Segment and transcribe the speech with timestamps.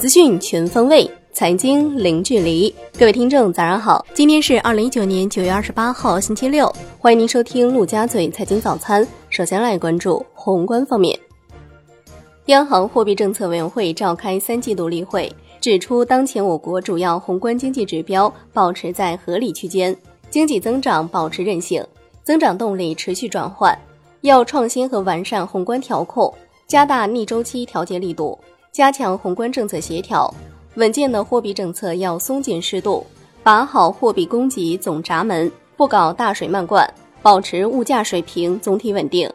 [0.00, 2.74] 资讯全方位，财经零距离。
[2.98, 4.02] 各位听众，早上好！
[4.14, 6.74] 今天是二零一九年九月二十八号，星期六。
[6.98, 9.06] 欢迎您收听陆家嘴财经早餐。
[9.28, 11.20] 首先来关注宏观方面，
[12.46, 19.94] 央行货币政策委员会召开三季度例会，指出当前我国主要宏观经济指标保持在合理区间，
[20.30, 21.84] 经济增长保持韧性，
[22.24, 23.78] 增长动力持续转换。
[24.22, 26.32] 要创新和完善宏观调控，
[26.66, 28.38] 加大逆周期调节力度，
[28.72, 30.32] 加强宏观政策协调。
[30.76, 33.04] 稳健的货币政策要松紧适度，
[33.42, 36.88] 把好货币供给总闸门，不搞大水漫灌，
[37.20, 39.28] 保持物价水平总体稳定。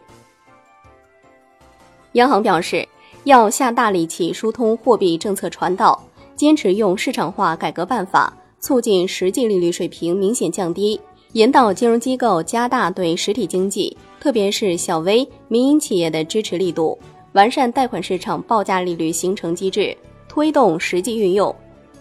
[2.14, 2.88] 央行表示，
[3.26, 6.02] 要下大力气疏通货币政策传导，
[6.38, 11.00] 坚持用市场化改革办法，促进实际利率水平明显降低。
[11.34, 16.98] 引导金融机构加大对实体经济，特别是小微民营企业的支持力度，
[17.36, 21.54] 完善贷款市场报价利率形成机制，推动实际运用，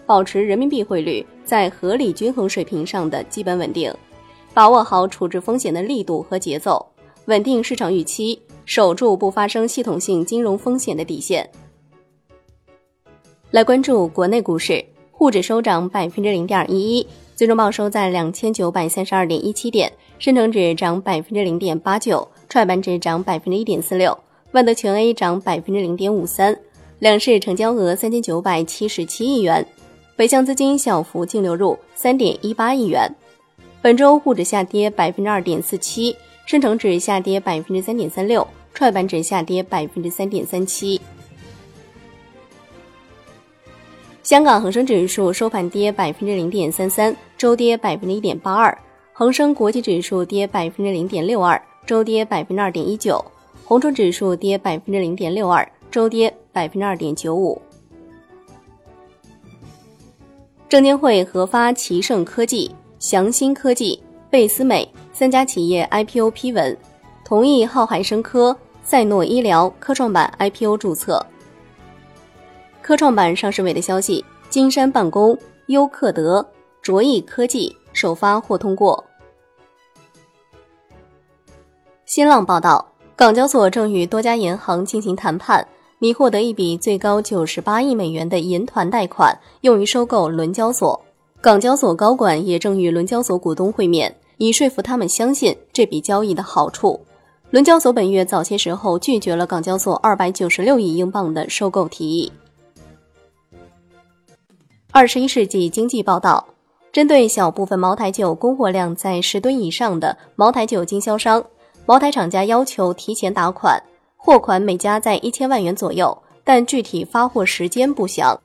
[0.05, 3.93] 保持人民币汇率在合理均衡水平上的基本稳定，
[4.53, 6.85] 把握好处置风险的力度和节奏，
[7.25, 11.49] 稳定市场预期，守住不发生系统性金融风险的底线。
[13.51, 17.07] 来关注国内股市，沪指收涨百分之零点一一。
[17.35, 24.17] 最终报收在两千九百三十二点一七点，深成指涨百分之零点八九，创业板指涨百分之一点四六，
[24.55, 26.57] 万德全 A 涨百分之零点五三，
[26.99, 29.67] 两市成交额三千九百七十七亿元，
[30.15, 33.13] 北向资金小幅净流入三点一八亿元。
[33.81, 41.01] 本周沪指下跌百分之二点四七，深成指下跌百分之三点三六，创业板指下跌百分之三点三七。
[44.23, 48.73] 香港恒生指数收盘跌百分之零点三三，周跌百分之一点八二；
[49.11, 53.21] 恒生国际指数跌百分之零点六二，周跌百分之二点一九；
[53.67, 57.59] 红筹指数跌百分之零点六二，周跌百分之二点九五。
[60.69, 63.99] 证监会核发奇胜科技、祥鑫科技、
[64.29, 66.77] 贝斯美三家企业 IPO 批文，
[67.23, 71.25] 同意浩海生科、赛诺医疗、科创板 IPO 注册。
[72.83, 75.35] 科创板上市委的消息，金山办公、
[75.67, 76.47] 优客德、
[76.83, 79.03] 卓翼科技首发或通过。
[82.05, 82.85] 新浪报道，
[83.17, 85.65] 港交所正与多家银行进行谈判，
[85.99, 91.01] 拟获得一笔最高九十八亿美元的银团贷款，用于收购伦交所。
[91.39, 96.99] 港交所高管也正与伦交所股东会面，以说服他们相信这笔交易的好处。
[97.51, 102.29] 伦交所本月早些时候拒绝了港交所二百九十六亿英镑的收购提议。
[104.91, 106.45] 二十一世纪经济报道，
[106.91, 111.45] 针对小部分茅台酒供货量在十吨以上的茅台酒经销商，
[111.87, 113.81] 茅台厂家要求提前打款，
[114.17, 118.39] 货款每家在一千万元左右，但具体发货时间不详。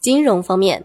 [0.00, 0.82] 金融方面，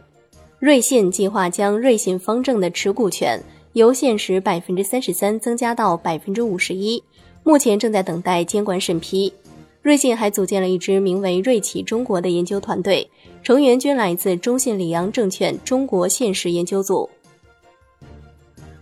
[0.59, 3.41] 瑞信计划将瑞信方正的持股权
[3.73, 7.01] 由现时百分之三十三增加到百分之五十一，
[7.43, 9.33] 目前正在等待监管审批。
[9.81, 13.09] 瑞信还组建了一支名为“瑞企中国”的研究团队，
[13.41, 17.09] 成员均来自中信里昂证券中国现实研究组。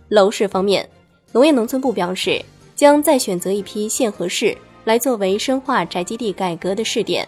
[0.08, 0.86] 楼市方面，
[1.32, 2.42] 农业农村部表示，
[2.74, 7.26] 将再选择一批县和市来作为深化宅基地改革的试点。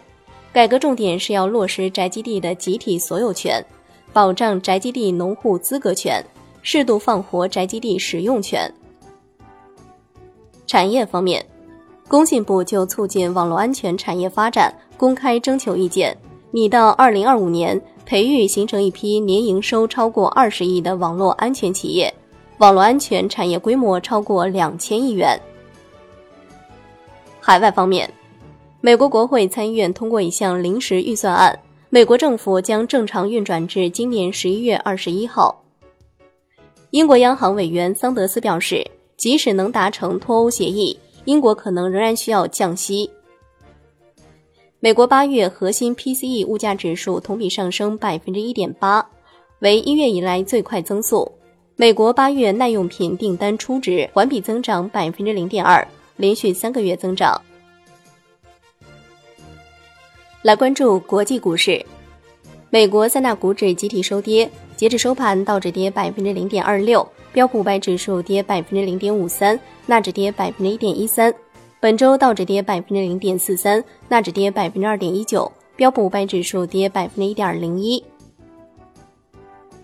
[0.52, 3.64] 改革重点是要落实宅基地的集体所有权，
[4.12, 6.24] 保障宅基地农户资格权，
[6.62, 8.72] 适度放活宅基地使用权。
[10.66, 11.44] 产业方面。
[12.08, 16.14] 工信部就促进网络安全产业发展公开征求意见，
[16.50, 22.12] 拟到二零二五年培育形成一批年营收超过二十亿的网络安全企业，
[22.62, 25.36] 网络安全产业规模超过两千亿元。
[27.40, 28.08] 海外方面，
[28.80, 31.58] 美国国会参议院通过一项临时预算案，
[31.90, 35.64] 美国政府将正常运转至今年十一月二十一号。
[36.90, 40.96] 英国央行委员桑德斯表示，即使能达成脱欧协议。
[41.24, 43.10] 英国可能仍然需要降息。
[44.78, 49.04] 美国八月核心 PCE 物价指数同比上升百分之一点八，
[49.58, 51.28] 为一月以来最快增速。
[51.76, 55.86] 美国八月耐用品订单初值环比增长百分之零点二，
[56.16, 57.40] 连续三个月增长。
[60.42, 61.84] 来关注国际股市，
[62.68, 67.06] 美国三大股指集体收跌，截至收盘，道指跌百分之零点二六。
[67.32, 71.32] 标普五百指数跌百分之零点五三，纳指跌百分之一点一三。
[71.80, 78.04] 本周道指跌百分之零点四三，纳指跌百分之二点一九，标普五百指数跌百分之一点零一。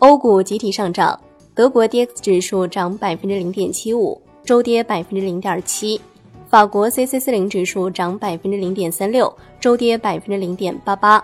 [0.00, 1.18] 欧股集体上涨，
[1.58, 6.00] 德国 D X 指数涨百分之零点七五，周跌百分之零点七；
[6.48, 11.20] 法国 C C 四零指数涨百分之零点三六，周跌百分之零点八八；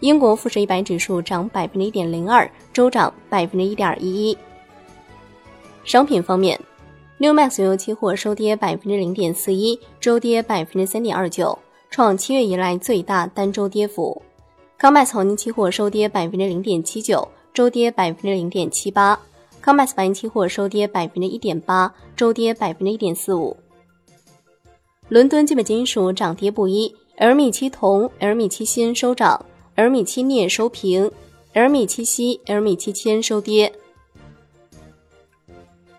[0.00, 4.36] 英国富时一百指数涨百分之一点零二，周涨百分之一点一一。
[5.84, 6.60] 商品方面
[7.18, 11.56] ，New Max 原油期货收跌百分之零点四一，周跌百分之三点二九，
[11.90, 14.20] 创七月以来最大单周跌幅。
[14.80, 19.16] Comex 黄金期货收跌百分之零点七九，周跌百分之零点七八。
[19.66, 23.56] Comex 白银期货收跌百分之一点八，周跌百分之一点四五。
[25.08, 31.10] 伦敦基本金属涨跌不一，LME 期铜、LME 期锌收涨，LME 期镍收平
[31.52, 33.72] ，LME 期锡、LME 期铅收跌。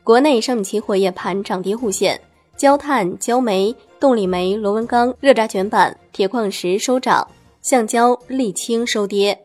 [0.01, 2.17] 国内商品期货夜盘涨跌互现，
[2.55, 7.27] 焦炭、焦煤、动力煤、螺纹钢、热轧卷板、铁矿石收涨，
[7.61, 9.37] 橡胶、沥青收跌。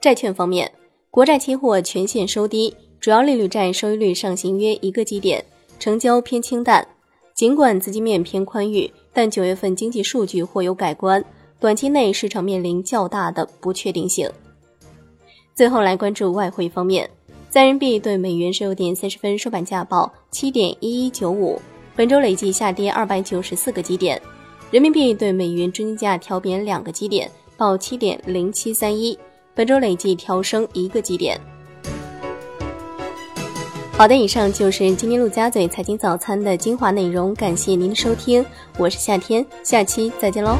[0.00, 0.72] 债券方面，
[1.16, 5.42] 国债期货全线收低，主要利率债收益率上行约一个基点。
[5.78, 6.86] 成交偏清淡，
[7.34, 11.24] 尽管资金面偏宽裕，但九月份经济数据或有改观，
[11.58, 14.30] 短期内市场面临较大的不确定性。
[15.54, 17.08] 最后来关注外汇方面，
[17.48, 21.58] 在人民币对美元十六点三十分收盘价报七点一一九五，
[21.94, 24.20] 本周累计下跌二百九十四个基点，
[24.70, 29.18] 人民币对美元中间价调贬两个基点，报七点零七三一，
[29.56, 31.40] 本周累计调升一个基点。
[33.92, 38.44] 好的，以上就是今天陆家嘴财经早餐的精华内容，感谢您的收听，
[38.76, 40.58] 我是夏天，下期再见喽。